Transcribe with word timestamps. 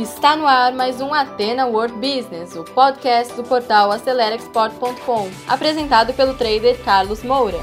Está 0.00 0.34
no 0.34 0.46
ar 0.46 0.72
mais 0.72 0.98
um 0.98 1.12
Atena 1.12 1.66
World 1.66 1.92
Business, 1.96 2.56
o 2.56 2.64
podcast 2.64 3.34
do 3.34 3.44
portal 3.44 3.92
AceleraExport.com, 3.92 5.28
apresentado 5.46 6.14
pelo 6.14 6.32
trader 6.32 6.82
Carlos 6.82 7.22
Moura. 7.22 7.58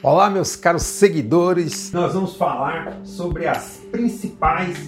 Olá, 0.00 0.30
meus 0.30 0.54
caros 0.54 0.84
seguidores. 0.84 1.90
Nós 1.90 2.14
vamos 2.14 2.36
falar 2.36 3.00
sobre 3.02 3.48
as 3.48 3.82
principais 3.90 4.78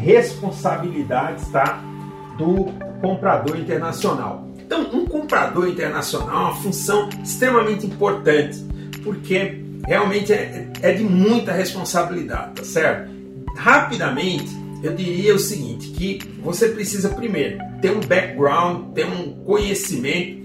responsabilidades, 0.00 1.48
tá, 1.48 1.82
do 2.38 2.66
comprador 3.00 3.58
internacional. 3.58 4.49
Então, 4.70 4.88
um 4.92 5.04
comprador 5.04 5.68
internacional 5.68 6.28
é 6.28 6.50
uma 6.50 6.62
função 6.62 7.08
extremamente 7.24 7.84
importante, 7.84 8.64
porque 9.02 9.64
realmente 9.84 10.32
é, 10.32 10.70
é 10.80 10.92
de 10.92 11.02
muita 11.02 11.50
responsabilidade, 11.50 12.52
tá 12.54 12.62
certo? 12.62 13.10
Rapidamente, 13.56 14.48
eu 14.80 14.94
diria 14.94 15.34
o 15.34 15.40
seguinte, 15.40 15.88
que 15.88 16.20
você 16.40 16.68
precisa 16.68 17.08
primeiro 17.08 17.58
ter 17.82 17.90
um 17.90 17.98
background, 17.98 18.94
ter 18.94 19.06
um 19.06 19.32
conhecimento, 19.44 20.40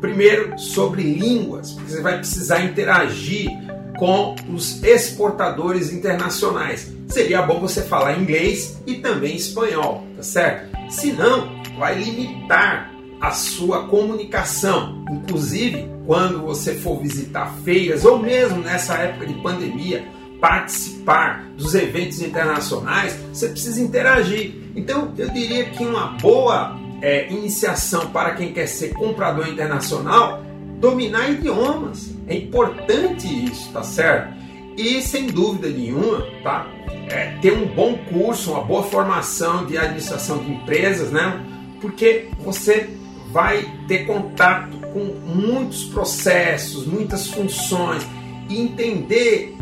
primeiro 0.00 0.58
sobre 0.58 1.02
línguas, 1.02 1.70
porque 1.70 1.92
você 1.92 2.02
vai 2.02 2.18
precisar 2.18 2.64
interagir 2.64 3.48
com 3.96 4.34
os 4.52 4.82
exportadores 4.82 5.92
internacionais. 5.92 6.92
Seria 7.06 7.42
bom 7.42 7.60
você 7.60 7.82
falar 7.82 8.18
inglês 8.18 8.82
e 8.88 8.96
também 8.96 9.36
espanhol, 9.36 10.04
tá 10.16 10.22
certo? 10.24 10.76
Senão, 10.90 11.62
vai 11.78 11.94
limitar 11.94 12.97
a 13.20 13.30
sua 13.30 13.86
comunicação. 13.86 15.04
Inclusive, 15.10 15.88
quando 16.06 16.42
você 16.42 16.74
for 16.74 17.00
visitar 17.00 17.52
feiras 17.64 18.04
ou 18.04 18.18
mesmo 18.18 18.58
nessa 18.58 18.94
época 18.94 19.26
de 19.26 19.34
pandemia, 19.34 20.06
participar 20.40 21.46
dos 21.56 21.74
eventos 21.74 22.22
internacionais, 22.22 23.18
você 23.32 23.48
precisa 23.48 23.82
interagir. 23.82 24.54
Então, 24.76 25.12
eu 25.18 25.28
diria 25.30 25.64
que 25.66 25.84
uma 25.84 26.06
boa 26.20 26.78
é, 27.02 27.30
iniciação 27.30 28.10
para 28.10 28.34
quem 28.34 28.52
quer 28.52 28.66
ser 28.66 28.94
comprador 28.94 29.48
internacional, 29.48 30.42
dominar 30.80 31.30
idiomas. 31.30 32.14
É 32.26 32.36
importante 32.36 33.26
isso, 33.26 33.72
tá 33.72 33.82
certo? 33.82 34.36
E 34.76 35.02
sem 35.02 35.26
dúvida 35.26 35.68
nenhuma, 35.68 36.24
tá? 36.42 36.66
É, 37.08 37.36
ter 37.40 37.52
um 37.52 37.66
bom 37.66 37.98
curso, 38.10 38.52
uma 38.52 38.62
boa 38.62 38.84
formação 38.84 39.66
de 39.66 39.76
administração 39.76 40.38
de 40.38 40.52
empresas, 40.52 41.10
né? 41.10 41.44
Porque 41.80 42.28
você 42.38 42.88
vai 43.30 43.68
ter 43.86 44.06
contato 44.06 44.76
com 44.92 45.04
muitos 45.26 45.84
processos, 45.84 46.86
muitas 46.86 47.28
funções 47.28 48.06
e 48.48 48.60
entender 48.60 49.56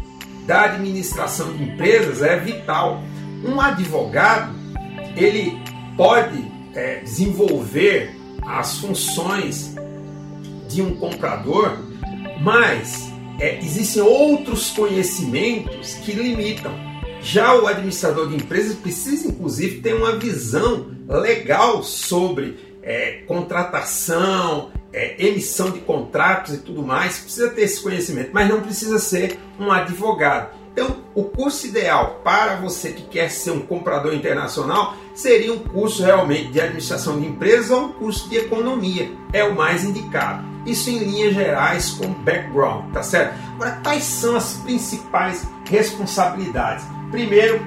da 0.46 0.62
administração 0.62 1.52
de 1.52 1.64
empresas 1.64 2.22
é 2.22 2.38
vital. 2.38 3.02
Um 3.44 3.60
advogado 3.60 4.54
ele 5.16 5.58
pode 5.96 6.44
é, 6.74 7.00
desenvolver 7.00 8.14
as 8.46 8.78
funções 8.78 9.74
de 10.68 10.82
um 10.82 10.94
comprador, 10.96 11.78
mas 12.40 13.10
é, 13.40 13.58
existem 13.58 14.02
outros 14.02 14.70
conhecimentos 14.70 15.94
que 15.94 16.12
limitam. 16.12 16.72
Já 17.20 17.54
o 17.56 17.66
administrador 17.66 18.28
de 18.28 18.36
empresas 18.36 18.76
precisa, 18.76 19.26
inclusive, 19.28 19.80
ter 19.80 19.94
uma 19.94 20.16
visão 20.16 20.86
legal 21.08 21.82
sobre 21.82 22.56
é, 22.86 23.22
contratação, 23.26 24.70
é, 24.92 25.16
emissão 25.18 25.70
de 25.70 25.80
contratos 25.80 26.54
e 26.54 26.58
tudo 26.58 26.82
mais, 26.82 27.18
precisa 27.18 27.50
ter 27.50 27.62
esse 27.62 27.82
conhecimento, 27.82 28.30
mas 28.32 28.48
não 28.48 28.60
precisa 28.60 28.98
ser 29.00 29.38
um 29.58 29.72
advogado. 29.72 30.54
Então, 30.72 30.96
o 31.14 31.24
curso 31.24 31.66
ideal 31.66 32.20
para 32.22 32.56
você 32.56 32.92
que 32.92 33.02
quer 33.02 33.30
ser 33.30 33.50
um 33.50 33.60
comprador 33.60 34.14
internacional 34.14 34.94
seria 35.14 35.52
um 35.52 35.58
curso 35.58 36.04
realmente 36.04 36.52
de 36.52 36.60
administração 36.60 37.18
de 37.18 37.26
empresas 37.26 37.70
ou 37.70 37.86
um 37.86 37.92
curso 37.94 38.28
de 38.28 38.36
economia. 38.36 39.10
É 39.32 39.42
o 39.42 39.54
mais 39.54 39.84
indicado. 39.84 40.44
Isso 40.66 40.90
em 40.90 40.98
linhas 40.98 41.34
gerais 41.34 41.90
com 41.92 42.12
background, 42.12 42.92
tá 42.92 43.02
certo? 43.02 43.38
Agora, 43.54 43.80
quais 43.82 44.04
são 44.04 44.36
as 44.36 44.54
principais 44.54 45.46
responsabilidades? 45.70 46.84
Primeiro, 47.10 47.64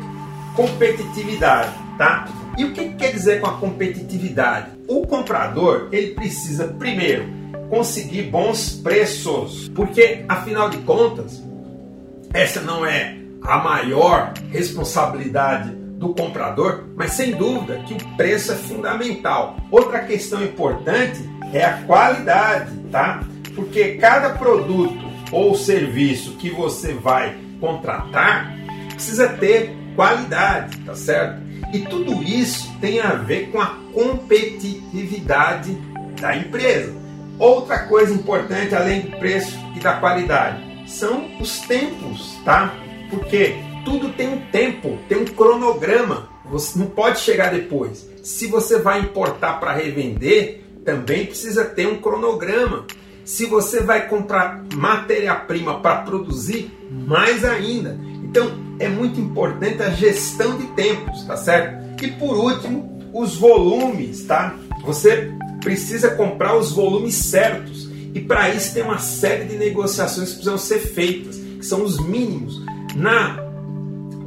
competitividade, 0.56 1.74
tá? 2.00 2.30
E 2.58 2.64
o 2.64 2.72
que 2.72 2.94
quer 2.94 3.12
dizer 3.12 3.42
com 3.42 3.48
a 3.48 3.58
competitividade? 3.58 4.72
O 4.88 5.06
comprador 5.06 5.90
ele 5.92 6.14
precisa 6.14 6.70
primeiro 6.80 7.26
conseguir 7.70 8.24
bons 8.24 8.72
preços, 8.82 9.70
porque 9.76 10.24
afinal 10.28 10.70
de 10.70 10.78
contas 10.78 11.44
essa 12.34 12.62
não 12.62 12.86
é 12.86 13.18
a 13.42 13.58
maior 13.58 14.34
responsabilidade 14.50 15.72
do 15.72 16.14
comprador, 16.14 16.86
mas 16.96 17.12
sem 17.12 17.32
dúvida 17.32 17.84
que 17.86 17.94
o 17.94 18.16
preço 18.16 18.54
é 18.54 18.56
fundamental. 18.56 19.58
Outra 19.70 20.00
questão 20.00 20.42
importante 20.42 21.20
é 21.52 21.66
a 21.66 21.82
qualidade, 21.82 22.72
tá? 22.90 23.22
Porque 23.54 23.96
cada 23.96 24.30
produto 24.30 25.06
ou 25.34 25.54
serviço 25.54 26.38
que 26.38 26.50
você 26.50 26.94
vai 26.94 27.36
contratar 27.60 28.56
precisa 28.94 29.28
ter 29.28 29.76
qualidade, 29.96 30.78
tá 30.80 30.96
certo? 30.96 31.49
E 31.74 31.80
tudo 31.80 32.24
isso 32.24 32.72
tem 32.82 33.00
a 33.00 33.14
ver 33.14 33.52
com 33.52 33.62
a 33.62 33.78
competitividade 33.94 35.78
da 36.20 36.36
empresa. 36.36 36.94
Outra 37.38 37.80
coisa 37.88 38.14
importante, 38.14 38.76
além 38.76 39.02
do 39.02 39.18
preço 39.18 39.58
e 39.76 39.80
da 39.80 39.94
qualidade, 39.94 40.62
são 40.88 41.30
os 41.40 41.60
tempos, 41.62 42.38
tá? 42.44 42.74
Porque 43.10 43.56
tudo 43.86 44.10
tem 44.10 44.28
um 44.28 44.42
tempo, 44.52 44.98
tem 45.08 45.20
um 45.20 45.26
cronograma. 45.26 46.28
Você 46.46 46.78
não 46.78 46.88
pode 46.88 47.20
chegar 47.20 47.52
depois. 47.52 48.10
Se 48.24 48.48
você 48.48 48.80
vai 48.80 49.00
importar 49.02 49.60
para 49.60 49.74
revender, 49.74 50.64
também 50.84 51.26
precisa 51.26 51.64
ter 51.64 51.88
um 51.88 52.02
cronograma. 52.02 52.86
Se 53.24 53.46
você 53.46 53.82
vai 53.82 54.08
comprar 54.08 54.64
matéria-prima 54.74 55.80
para 55.80 56.02
produzir, 56.02 56.72
mais 56.90 57.46
ainda. 57.46 58.00
Então, 58.24 58.52
é 58.80 58.88
muito 58.88 59.20
importante 59.20 59.84
a 59.84 59.90
gestão 59.90 60.58
de 60.58 60.66
tempos, 60.68 61.24
tá 61.24 61.36
certo? 61.36 62.04
E 62.04 62.12
por 62.12 62.38
último, 62.38 63.00
os 63.14 63.36
volumes, 63.36 64.24
tá? 64.24 64.56
Você 64.84 65.34
precisa 65.60 66.12
comprar 66.12 66.56
os 66.56 66.72
volumes 66.72 67.16
certos. 67.16 67.90
E 68.14 68.22
para 68.22 68.50
isso 68.50 68.74
tem 68.74 68.84
uma 68.84 68.98
série 68.98 69.46
de 69.46 69.58
negociações 69.58 70.30
que 70.30 70.36
precisam 70.36 70.58
ser 70.58 70.80
feitas, 70.80 71.36
que 71.36 71.66
são 71.66 71.84
os 71.84 72.00
mínimos. 72.00 72.62
Na 72.96 73.44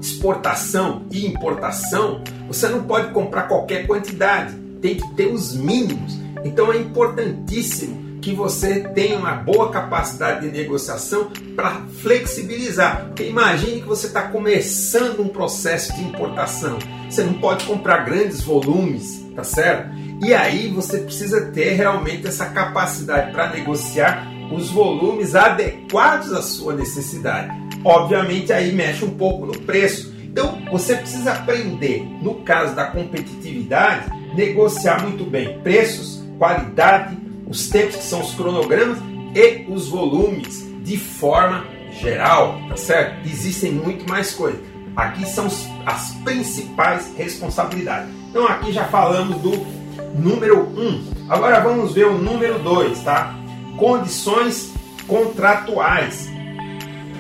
exportação 0.01 1.03
e 1.11 1.27
importação, 1.27 2.23
você 2.47 2.69
não 2.69 2.85
pode 2.85 3.13
comprar 3.13 3.43
qualquer 3.43 3.87
quantidade, 3.87 4.55
tem 4.81 4.97
que 4.97 5.15
ter 5.15 5.27
os 5.27 5.55
mínimos. 5.55 6.19
Então 6.45 6.73
é 6.73 6.77
importantíssimo 6.77 8.12
que 8.23 8.33
você 8.33 8.81
tenha 8.81 9.19
uma 9.19 9.33
boa 9.33 9.71
capacidade 9.71 10.49
de 10.49 10.57
negociação 10.57 11.31
para 11.57 11.83
flexibilizar. 12.01 13.07
Porque 13.07 13.25
imagine 13.25 13.81
que 13.81 13.87
você 13.87 14.07
está 14.07 14.23
começando 14.23 15.21
um 15.21 15.29
processo 15.29 15.93
de 15.95 16.03
importação. 16.03 16.79
Você 17.11 17.25
não 17.25 17.35
pode 17.35 17.65
comprar 17.67 18.05
grandes 18.05 18.41
volumes, 18.41 19.27
tá 19.35 19.43
certo? 19.43 19.91
E 20.25 20.33
aí 20.33 20.69
você 20.69 20.99
precisa 20.99 21.47
ter 21.47 21.73
realmente 21.73 22.27
essa 22.27 22.47
capacidade 22.47 23.33
para 23.33 23.51
negociar 23.51 24.31
os 24.55 24.71
volumes 24.71 25.35
adequados 25.35 26.33
à 26.33 26.43
sua 26.43 26.75
necessidade. 26.75 27.51
Obviamente 27.85 28.53
aí 28.53 28.73
mexe 28.73 29.05
um 29.05 29.11
pouco 29.11 29.47
no 29.47 29.59
preço. 29.63 30.15
Então 30.23 30.63
você 30.71 30.95
precisa 30.95 31.33
aprender, 31.33 32.03
no 32.23 32.37
caso 32.37 32.75
da 32.77 32.85
competitividade, 32.87 34.09
negociar 34.35 35.03
muito 35.03 35.25
bem 35.25 35.59
preços, 35.61 36.23
qualidade 36.39 37.22
os 37.53 37.69
tempos 37.69 37.97
que 37.97 38.05
são 38.05 38.23
os 38.23 38.35
cronogramas 38.35 38.99
e 39.35 39.67
os 39.69 39.87
volumes 39.89 40.67
de 40.83 40.97
forma 40.97 41.67
geral, 42.01 42.59
tá 42.67 42.79
certo? 42.79 43.29
Existem 43.29 43.73
muito 43.73 44.09
mais 44.09 44.33
coisas. 44.33 44.59
Aqui 44.97 45.27
são 45.27 45.49
as 45.85 46.15
principais 46.25 47.13
responsabilidades. 47.15 48.09
Então 48.31 48.47
aqui 48.47 48.73
já 48.73 48.87
falamos 48.87 49.37
do 49.43 49.51
número 50.15 50.67
1. 50.67 50.81
Um. 50.81 51.05
Agora 51.29 51.61
vamos 51.61 51.93
ver 51.93 52.07
o 52.07 52.17
número 52.17 52.59
2, 52.59 53.03
tá? 53.03 53.35
Condições 53.77 54.73
contratuais. 55.07 56.31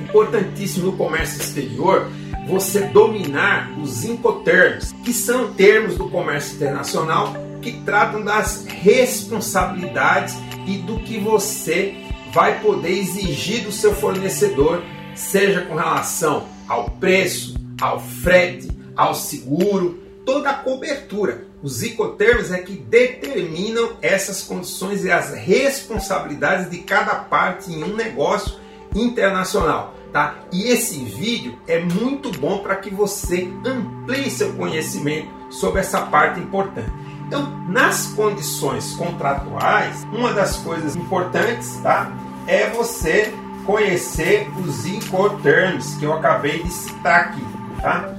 Importantíssimo 0.03 0.87
no 0.87 0.97
comércio 0.97 1.43
exterior 1.43 2.11
você 2.47 2.87
dominar 2.87 3.71
os 3.79 4.03
Incoterms, 4.03 4.93
que 5.05 5.13
são 5.13 5.53
termos 5.53 5.99
do 5.99 6.09
comércio 6.09 6.57
internacional 6.57 7.35
que 7.63 7.73
tratam 7.85 8.23
das 8.23 8.67
responsabilidades 8.67 10.37
e 10.67 10.77
do 10.79 10.99
que 10.99 11.19
você 11.19 11.95
vai 12.33 12.61
poder 12.61 12.99
exigir 12.99 13.65
do 13.65 13.73
seu 13.73 13.95
fornecedor, 13.95 14.83
seja 15.15 15.63
com 15.63 15.77
relação 15.77 16.49
ao 16.69 16.91
preço, 16.91 17.55
ao 17.81 18.01
frete, 18.01 18.69
ao 18.97 19.15
seguro, 19.15 20.03
toda 20.25 20.51
a 20.51 20.55
cobertura. 20.55 21.47
Os 21.63 21.83
incoterms 21.83 22.51
é 22.51 22.59
que 22.59 22.73
determinam 22.73 23.93
essas 24.03 24.43
condições 24.43 25.05
e 25.05 25.11
as 25.11 25.33
responsabilidades 25.33 26.71
de 26.71 26.79
cada 26.79 27.15
parte 27.15 27.71
em 27.73 27.85
um 27.85 27.95
negócio 27.95 28.57
internacional. 28.95 29.95
Tá? 30.13 30.37
E 30.53 30.69
esse 30.69 30.99
vídeo 30.99 31.57
é 31.67 31.81
muito 31.81 32.31
bom 32.33 32.59
para 32.59 32.77
que 32.77 32.91
você 32.91 33.49
amplie 33.65 34.31
seu 34.31 34.53
conhecimento 34.55 35.29
sobre 35.51 35.81
essa 35.81 36.03
parte 36.03 36.39
importante. 36.41 36.91
Então, 37.33 37.51
nas 37.67 38.09
condições 38.09 38.93
contratuais, 38.93 40.05
uma 40.13 40.35
das 40.35 40.59
coisas 40.59 40.95
importantes 40.95 41.79
tá, 41.83 42.13
é 42.47 42.69
você 42.69 43.33
conhecer 43.65 44.47
os 44.61 44.85
Incoterms 44.85 45.95
que 45.95 46.05
eu 46.05 46.13
acabei 46.13 46.63
de 46.63 46.71
citar 46.71 47.21
aqui. 47.21 47.43
Tá? 47.81 48.15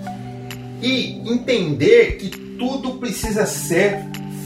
E 0.82 1.32
entender 1.32 2.18
que 2.18 2.30
tudo 2.58 2.96
precisa 2.96 3.46
ser 3.46 4.00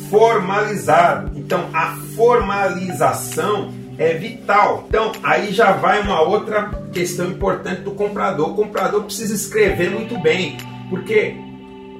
formalizado. 0.09 1.31
Então, 1.39 1.69
a 1.73 1.95
formalização 2.17 3.73
é 3.97 4.15
vital. 4.15 4.83
Então, 4.89 5.13
aí 5.23 5.53
já 5.53 5.71
vai 5.71 6.01
uma 6.01 6.19
outra 6.19 6.71
questão 6.91 7.27
importante 7.27 7.83
do 7.83 7.91
comprador. 7.91 8.49
O 8.49 8.55
comprador 8.55 9.03
precisa 9.05 9.33
escrever 9.33 9.91
muito 9.91 10.19
bem, 10.19 10.57
porque 10.89 11.37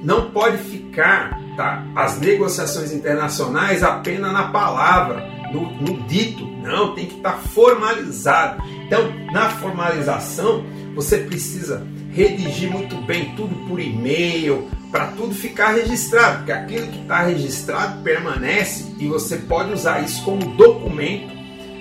não 0.03 0.31
pode 0.31 0.57
ficar 0.57 1.46
tá, 1.57 1.83
as 1.95 2.19
negociações 2.19 2.93
internacionais 2.93 3.83
apenas 3.83 4.31
na 4.31 4.49
palavra, 4.49 5.27
no, 5.51 5.69
no 5.81 6.07
dito. 6.07 6.45
Não, 6.61 6.93
tem 6.93 7.07
que 7.07 7.15
estar 7.15 7.33
tá 7.33 7.37
formalizado. 7.37 8.63
Então, 8.85 9.11
na 9.33 9.49
formalização, 9.49 10.63
você 10.95 11.17
precisa 11.17 11.85
redigir 12.11 12.71
muito 12.71 12.95
bem 13.05 13.33
tudo 13.35 13.55
por 13.67 13.79
e-mail, 13.79 14.69
para 14.91 15.07
tudo 15.07 15.35
ficar 15.35 15.71
registrado, 15.71 16.37
porque 16.37 16.51
aquilo 16.51 16.87
que 16.87 17.01
está 17.01 17.21
registrado 17.23 18.01
permanece 18.01 18.85
e 18.97 19.07
você 19.07 19.37
pode 19.37 19.73
usar 19.73 20.03
isso 20.03 20.23
como 20.23 20.55
documento 20.55 21.35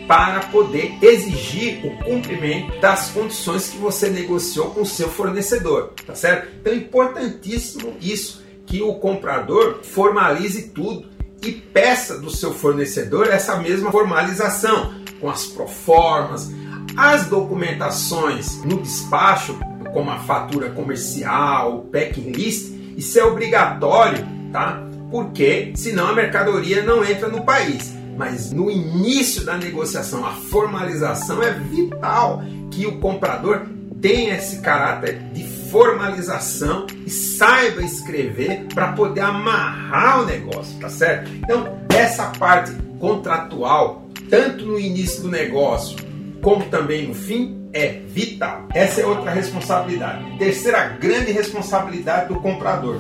para 0.07 0.41
poder 0.41 0.97
exigir 1.03 1.85
o 1.85 2.05
cumprimento 2.05 2.79
das 2.81 3.11
condições 3.11 3.69
que 3.69 3.79
você 3.79 4.09
negociou 4.09 4.71
com 4.71 4.83
o 4.83 4.87
seu 4.87 5.09
fornecedor, 5.09 5.93
tá 6.07 6.15
certo? 6.15 6.49
Então 6.61 6.73
é 6.73 6.77
importantíssimo 6.77 7.95
isso 8.01 8.46
que 8.67 8.83
o 8.83 8.95
comprador 8.95 9.81
formalize 9.83 10.71
tudo 10.71 11.09
e 11.43 11.53
peça 11.53 12.19
do 12.19 12.31
seu 12.31 12.53
fornecedor 12.53 13.29
essa 13.29 13.57
mesma 13.57 13.93
formalização 13.93 14.95
com 15.21 15.31
as 15.31 15.47
proformas, 15.47 16.51
as 16.97 17.27
documentações 17.27 18.63
no 18.65 18.81
despacho, 18.83 19.59
como 19.93 20.11
a 20.11 20.19
fatura 20.19 20.71
comercial, 20.71 21.79
o 21.79 21.83
packing 21.83 22.33
list, 22.33 22.73
isso 22.97 23.19
é 23.19 23.25
obrigatório, 23.25 24.27
tá? 24.53 24.83
Porque 25.11 25.73
senão 25.77 26.09
a 26.09 26.13
mercadoria 26.13 26.83
não 26.83 27.05
entra 27.05 27.29
no 27.29 27.45
país. 27.45 27.95
Mas 28.17 28.51
no 28.51 28.71
início 28.71 29.45
da 29.45 29.57
negociação, 29.59 30.25
a 30.25 30.33
formalização 30.33 31.43
é 31.43 31.53
vital 31.53 32.43
que 32.71 32.87
o 32.87 32.99
comprador 32.99 33.67
tenha 34.01 34.37
esse 34.37 34.61
caráter 34.61 35.19
de 35.33 35.45
formalização 35.77 36.87
e 37.05 37.11
saiba 37.11 37.83
escrever 37.83 38.65
para 38.73 38.93
poder 38.93 39.21
amarrar 39.21 40.23
o 40.23 40.25
negócio, 40.25 40.75
tá 40.81 40.89
certo? 40.89 41.31
Então, 41.35 41.79
essa 41.91 42.29
parte 42.39 42.73
contratual, 42.99 44.09
tanto 44.31 44.65
no 44.65 44.79
início 44.79 45.25
do 45.25 45.29
negócio 45.29 45.99
como 46.41 46.65
também 46.67 47.07
no 47.07 47.15
fim, 47.15 47.69
é 47.75 48.01
vital. 48.09 48.67
Essa 48.73 49.03
é 49.03 49.07
outra 49.07 49.31
responsabilidade. 49.31 50.39
Terceira 50.39 50.83
grande 50.99 51.31
responsabilidade 51.31 52.33
do 52.33 52.41
comprador 52.41 52.99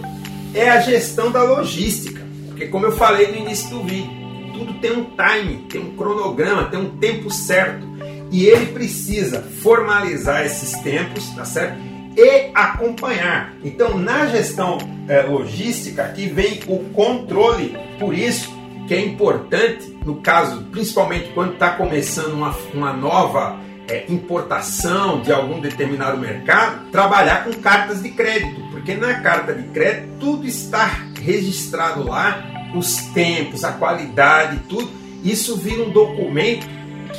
é 0.53 0.69
a 0.69 0.79
gestão 0.81 1.33
da 1.33 1.43
logística. 1.43 2.21
Porque, 2.49 2.67
como 2.67 2.85
eu 2.85 2.93
falei 2.93 3.29
no 3.29 3.39
início 3.39 3.71
do 3.71 3.85
vídeo, 3.85 4.11
tudo 4.53 4.75
tem 4.81 4.93
um 4.93 5.05
time, 5.05 5.65
tem 5.71 5.81
um 5.81 5.97
cronograma, 5.97 6.65
tem 6.65 6.79
um 6.79 6.99
tempo 6.99 7.31
certo. 7.31 7.87
E 8.31 8.45
ele 8.45 8.67
precisa 8.67 9.41
formalizar 9.63 10.45
esses 10.45 10.73
tempos, 10.81 11.27
tá 11.31 11.47
certo? 11.47 11.96
E 12.17 12.51
acompanhar. 12.55 13.55
Então, 13.63 13.99
na 13.99 14.27
gestão 14.27 14.79
é, 15.07 15.21
logística, 15.23 16.03
aqui 16.03 16.27
vem 16.27 16.61
o 16.67 16.79
controle. 16.91 17.77
Por 17.99 18.15
isso 18.15 18.57
que 18.89 18.95
é 18.95 19.01
importante, 19.05 19.97
no 20.05 20.17
caso, 20.17 20.63
principalmente 20.71 21.33
quando 21.35 21.55
está 21.55 21.73
começando 21.73 22.33
uma, 22.33 22.57
uma 22.73 22.93
nova 22.93 23.61
é, 23.89 24.05
importação 24.09 25.21
de 25.21 25.33
algum 25.33 25.61
determinado 25.61 26.19
mercado, 26.19 26.91
trabalhar 26.91 27.45
com 27.45 27.53
cartas 27.55 28.03
de 28.03 28.11
crédito, 28.11 28.61
porque 28.71 28.95
na 28.95 29.21
carta 29.21 29.53
de 29.55 29.65
crédito 29.69 30.09
tudo 30.19 30.47
está 30.47 30.91
registrado 31.21 32.05
lá 32.05 32.71
os 32.75 32.97
tempos, 33.13 33.65
a 33.65 33.73
qualidade, 33.73 34.61
tudo, 34.69 34.91
isso 35.23 35.57
vira 35.57 35.83
um 35.83 35.91
documento 35.91 36.67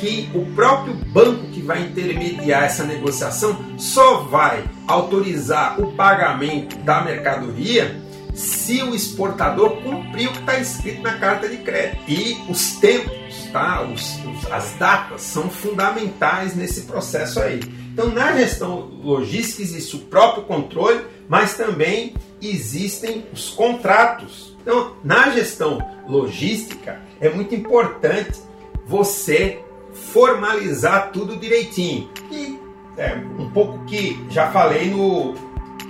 que 0.00 0.30
o 0.34 0.44
próprio 0.54 0.94
banco 0.94 1.48
que 1.48 1.60
vai 1.60 1.82
intermediar 1.82 2.64
essa 2.64 2.84
negociação 2.84 3.58
só 3.78 4.18
vai 4.22 4.64
autorizar 4.86 5.80
o 5.80 5.92
pagamento 5.92 6.76
da 6.78 7.02
mercadoria 7.02 8.00
se 8.34 8.82
o 8.82 8.94
exportador 8.94 9.82
cumprir 9.82 10.28
o 10.28 10.32
que 10.32 10.38
está 10.38 10.58
escrito 10.58 11.02
na 11.02 11.18
carta 11.18 11.48
de 11.48 11.56
crédito. 11.58 12.02
E 12.06 12.36
os 12.48 12.72
tempos, 12.76 13.48
tá? 13.52 13.82
Os, 13.82 14.18
os, 14.24 14.52
as 14.52 14.74
datas 14.74 15.22
são 15.22 15.50
fundamentais 15.50 16.54
nesse 16.54 16.82
processo 16.82 17.40
aí. 17.40 17.60
Então, 17.92 18.10
na 18.10 18.36
gestão 18.36 18.90
logística 19.02 19.62
existe 19.62 19.96
o 19.96 20.00
próprio 20.00 20.44
controle, 20.44 21.04
mas 21.28 21.54
também 21.54 22.14
existem 22.40 23.26
os 23.32 23.50
contratos 23.50 24.48
então, 24.68 24.96
na 25.02 25.30
gestão 25.30 25.78
logística, 26.06 27.00
é 27.22 27.30
muito 27.30 27.54
importante 27.54 28.38
você 28.86 29.60
formalizar 29.92 31.10
tudo 31.12 31.36
direitinho. 31.36 32.08
E 32.30 32.58
é 32.96 33.14
um 33.38 33.50
pouco 33.50 33.84
que 33.84 34.18
já 34.30 34.50
falei 34.50 34.90
no, 34.90 35.34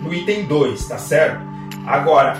no 0.03 0.13
item 0.13 0.45
2, 0.45 0.89
tá 0.89 0.99
certo? 0.99 1.41
Agora, 1.87 2.37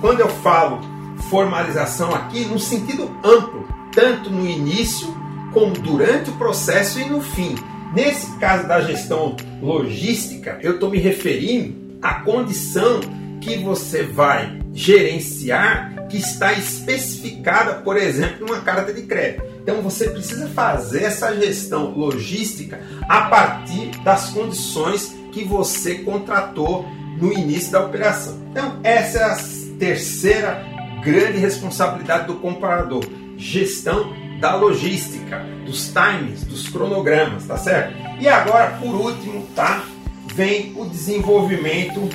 quando 0.00 0.20
eu 0.20 0.28
falo 0.28 0.80
formalização 1.28 2.14
aqui, 2.14 2.44
no 2.44 2.58
sentido 2.58 3.10
amplo, 3.24 3.66
tanto 3.92 4.30
no 4.30 4.46
início 4.46 5.14
como 5.52 5.72
durante 5.72 6.30
o 6.30 6.34
processo 6.34 7.00
e 7.00 7.04
no 7.04 7.20
fim. 7.20 7.54
Nesse 7.94 8.36
caso 8.38 8.66
da 8.66 8.80
gestão 8.80 9.36
logística, 9.62 10.58
eu 10.60 10.74
estou 10.74 10.90
me 10.90 10.98
referindo 10.98 11.96
à 12.02 12.14
condição 12.14 13.00
que 13.40 13.56
você 13.58 14.02
vai 14.02 14.58
gerenciar 14.72 16.06
que 16.08 16.16
está 16.16 16.52
especificada, 16.52 17.74
por 17.74 17.96
exemplo, 17.96 18.46
numa 18.46 18.60
carta 18.60 18.92
de 18.92 19.02
crédito. 19.02 19.53
Então 19.64 19.80
você 19.80 20.10
precisa 20.10 20.46
fazer 20.48 21.04
essa 21.04 21.34
gestão 21.34 21.90
logística 21.96 22.82
a 23.08 23.22
partir 23.22 23.98
das 24.04 24.28
condições 24.28 25.16
que 25.32 25.42
você 25.42 26.00
contratou 26.00 26.84
no 27.18 27.32
início 27.32 27.72
da 27.72 27.80
operação. 27.80 28.38
Então 28.50 28.78
essa 28.84 29.18
é 29.18 29.24
a 29.24 29.36
terceira 29.78 30.62
grande 31.02 31.38
responsabilidade 31.38 32.26
do 32.26 32.34
comprador, 32.34 33.04
gestão 33.38 34.12
da 34.38 34.54
logística, 34.54 35.42
dos 35.64 35.88
times, 35.88 36.44
dos 36.44 36.68
cronogramas, 36.68 37.46
tá 37.46 37.56
certo? 37.56 37.96
E 38.20 38.28
agora, 38.28 38.72
por 38.72 38.94
último, 38.94 39.46
tá? 39.56 39.82
Vem 40.34 40.74
o 40.76 40.84
desenvolvimento 40.84 42.06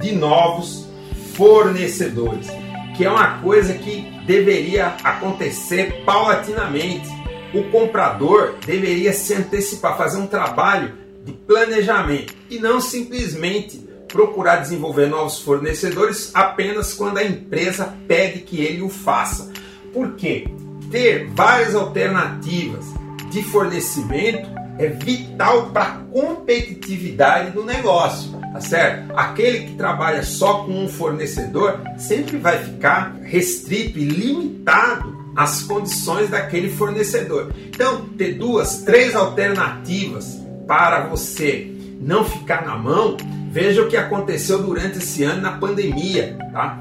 de 0.00 0.10
novos 0.12 0.88
fornecedores, 1.34 2.48
que 2.96 3.04
é 3.04 3.10
uma 3.10 3.38
coisa 3.38 3.74
que 3.74 4.02
deveria 4.26 4.96
acontecer 5.04 6.02
paulatinamente. 6.04 7.08
O 7.54 7.64
comprador 7.70 8.54
deveria 8.66 9.12
se 9.12 9.34
antecipar, 9.34 9.96
fazer 9.96 10.18
um 10.18 10.26
trabalho 10.26 10.94
de 11.24 11.32
planejamento 11.32 12.34
e 12.48 12.58
não 12.58 12.80
simplesmente 12.80 13.78
procurar 14.08 14.56
desenvolver 14.56 15.06
novos 15.06 15.40
fornecedores 15.40 16.30
apenas 16.34 16.94
quando 16.94 17.18
a 17.18 17.24
empresa 17.24 17.94
pede 18.06 18.40
que 18.40 18.60
ele 18.60 18.82
o 18.82 18.88
faça. 18.88 19.52
Por 19.92 20.14
quê? 20.14 20.48
Ter 20.90 21.28
várias 21.28 21.74
alternativas 21.74 22.86
de 23.30 23.42
fornecimento 23.42 24.48
é 24.78 24.88
vital 24.88 25.70
para 25.70 25.84
a 25.84 25.92
competitividade 26.12 27.50
do 27.50 27.64
negócio, 27.64 28.32
tá 28.52 28.60
certo? 28.60 29.12
Aquele 29.16 29.66
que 29.66 29.74
trabalha 29.74 30.22
só 30.22 30.64
com 30.64 30.84
um 30.84 30.88
fornecedor 30.88 31.80
sempre 31.96 32.36
vai 32.36 32.62
ficar 32.62 33.16
restrito 33.22 33.98
e 33.98 34.04
limitado 34.04 35.16
às 35.34 35.62
condições 35.62 36.30
daquele 36.30 36.70
fornecedor. 36.70 37.52
Então, 37.68 38.06
ter 38.16 38.34
duas, 38.34 38.82
três 38.82 39.14
alternativas 39.14 40.40
para 40.66 41.06
você 41.06 41.72
não 42.00 42.24
ficar 42.24 42.64
na 42.64 42.76
mão, 42.76 43.16
veja 43.50 43.82
o 43.82 43.88
que 43.88 43.96
aconteceu 43.96 44.62
durante 44.62 44.98
esse 44.98 45.22
ano 45.22 45.42
na 45.42 45.52
pandemia, 45.52 46.36
tá? 46.52 46.80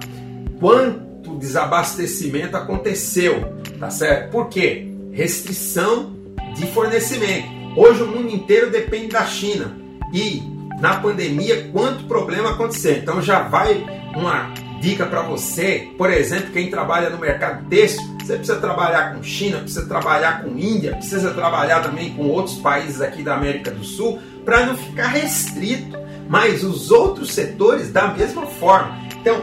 Quanto 0.59 1.37
desabastecimento 1.37 2.55
aconteceu, 2.55 3.53
tá 3.79 3.89
certo? 3.89 4.31
Por 4.31 4.47
quê? 4.47 4.87
Restrição 5.11 6.15
de 6.55 6.65
fornecimento. 6.67 7.54
Hoje 7.75 8.03
o 8.03 8.07
mundo 8.07 8.33
inteiro 8.33 8.71
depende 8.71 9.07
da 9.07 9.25
China. 9.25 9.75
E 10.13 10.41
na 10.79 10.95
pandemia, 10.95 11.69
quanto 11.71 12.05
problema 12.05 12.51
aconteceu. 12.51 12.93
Então 12.97 13.21
já 13.21 13.41
vai 13.41 13.85
uma 14.15 14.53
dica 14.81 15.05
para 15.05 15.21
você, 15.21 15.89
por 15.97 16.11
exemplo, 16.11 16.51
quem 16.51 16.69
trabalha 16.69 17.09
no 17.09 17.17
mercado 17.17 17.67
têxtil, 17.67 18.05
você 18.19 18.37
precisa 18.37 18.59
trabalhar 18.59 19.13
com 19.13 19.23
China, 19.23 19.59
precisa 19.59 19.85
trabalhar 19.87 20.43
com 20.43 20.57
Índia, 20.57 20.91
precisa 20.95 21.31
trabalhar 21.31 21.81
também 21.81 22.13
com 22.13 22.27
outros 22.27 22.57
países 22.57 23.01
aqui 23.01 23.23
da 23.23 23.35
América 23.35 23.71
do 23.71 23.83
Sul, 23.83 24.19
para 24.43 24.65
não 24.65 24.77
ficar 24.77 25.07
restrito. 25.07 25.97
Mas 26.27 26.63
os 26.63 26.91
outros 26.91 27.31
setores 27.31 27.91
da 27.91 28.07
mesma 28.07 28.45
forma. 28.47 28.97
Então, 29.19 29.41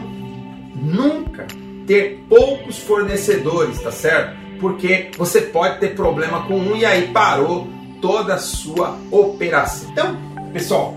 nunca 0.74 1.46
ter 1.86 2.24
poucos 2.28 2.78
fornecedores, 2.78 3.80
tá 3.80 3.92
certo? 3.92 4.36
Porque 4.60 5.10
você 5.16 5.42
pode 5.42 5.78
ter 5.78 5.94
problema 5.94 6.46
com 6.46 6.58
um 6.58 6.76
e 6.76 6.84
aí 6.84 7.08
parou 7.08 7.68
toda 8.02 8.34
a 8.34 8.38
sua 8.38 8.98
operação. 9.10 9.88
Então, 9.90 10.18
pessoal, 10.52 10.94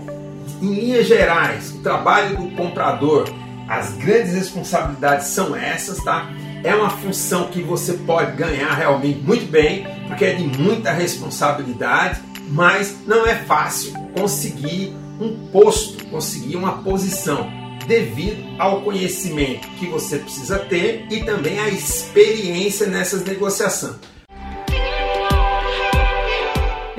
em 0.60 0.74
linhas 0.74 1.06
gerais, 1.06 1.70
o 1.70 1.78
trabalho 1.78 2.36
do 2.36 2.56
comprador, 2.56 3.32
as 3.68 3.92
grandes 3.92 4.34
responsabilidades 4.34 5.28
são 5.28 5.56
essas, 5.56 6.02
tá? 6.04 6.28
É 6.62 6.74
uma 6.74 6.90
função 6.90 7.46
que 7.46 7.62
você 7.62 7.94
pode 7.94 8.36
ganhar 8.36 8.74
realmente 8.74 9.20
muito 9.20 9.50
bem, 9.50 9.86
porque 10.08 10.24
é 10.24 10.34
de 10.34 10.44
muita 10.44 10.92
responsabilidade, 10.92 12.20
mas 12.48 12.96
não 13.06 13.26
é 13.26 13.36
fácil 13.36 13.92
conseguir 14.14 14.94
um 15.20 15.48
posto, 15.50 16.04
conseguir 16.06 16.56
uma 16.56 16.78
posição 16.78 17.48
devido 17.86 18.44
ao 18.58 18.82
conhecimento 18.82 19.68
que 19.78 19.86
você 19.86 20.18
precisa 20.18 20.58
ter 20.58 21.06
e 21.08 21.22
também 21.22 21.58
a 21.60 21.68
experiência 21.68 22.86
nessas 22.86 23.24
negociações. 23.24 24.15